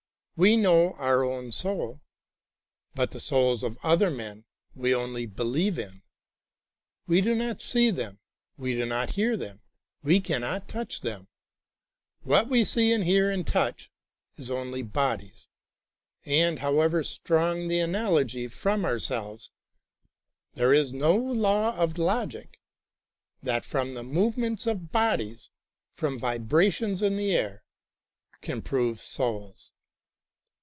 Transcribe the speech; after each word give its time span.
We 0.37 0.57
know 0.57 0.93
our 0.93 1.23
own 1.23 1.51
soul, 1.51 2.01
but 2.95 3.11
the 3.11 3.19
souls 3.19 3.61
of 3.63 3.77
other 3.83 4.09
men 4.09 4.45
we 4.73 4.91
only 4.95 5.27
believe 5.27 5.77
in. 5.77 6.01
We 7.05 7.21
do 7.21 7.35
not 7.35 7.61
see 7.61 7.91
them, 7.91 8.17
we 8.57 8.73
do 8.73 8.87
not 8.87 9.11
hear 9.11 9.37
them, 9.37 9.61
we 10.01 10.19
cannot 10.19 10.67
touch 10.67 11.01
them. 11.01 11.27
What 12.23 12.49
we 12.49 12.65
see 12.65 12.91
and 12.91 13.03
hear 13.03 13.29
and 13.29 13.45
touch 13.45 13.91
is 14.35 14.49
only 14.49 14.81
bodies, 14.81 15.47
and, 16.25 16.57
however 16.57 17.03
strong 17.03 17.67
the 17.67 17.79
analogy 17.79 18.47
from 18.47 18.83
ourselves, 18.83 19.51
there 20.55 20.73
is 20.73 20.91
no 20.91 21.15
law 21.15 21.75
of 21.77 21.99
logic 21.99 22.59
that, 23.43 23.63
from 23.63 23.93
the 23.93 24.01
movements 24.03 24.65
of 24.65 24.91
bodies, 24.91 25.51
from 25.93 26.19
vibra 26.19 26.73
tions 26.73 27.03
in 27.03 27.15
the 27.15 27.31
air, 27.31 27.63
can 28.41 28.63
prove 28.63 28.99
souls. 28.99 29.73